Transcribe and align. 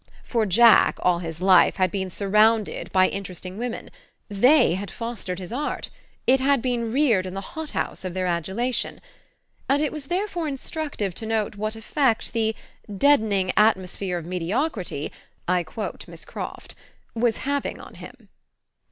For 0.23 0.47
Jack, 0.47 0.97
all 1.03 1.19
his 1.19 1.43
life, 1.43 1.75
had 1.75 1.91
been 1.91 2.09
surrounded 2.09 2.91
by 2.91 3.07
interesting 3.07 3.59
women: 3.59 3.91
they 4.29 4.73
had 4.73 4.89
fostered 4.89 5.37
his 5.37 5.53
art, 5.53 5.91
it 6.25 6.39
had 6.39 6.59
been 6.59 6.91
reared 6.91 7.27
in 7.27 7.35
the 7.35 7.49
hot 7.53 7.69
house 7.77 8.03
of 8.03 8.15
their 8.15 8.25
adulation. 8.25 8.99
And 9.69 9.79
it 9.79 9.91
was 9.91 10.07
therefore 10.07 10.47
instructive 10.47 11.13
to 11.13 11.27
note 11.27 11.55
what 11.55 11.75
effect 11.75 12.33
the 12.33 12.55
"deadening 12.91 13.51
atmosphere 13.55 14.17
of 14.17 14.25
mediocrity" 14.25 15.11
(I 15.47 15.61
quote 15.61 16.07
Miss 16.07 16.25
Croft) 16.25 16.73
was 17.13 17.37
having 17.37 17.79
on 17.79 17.93
him. 17.93 18.29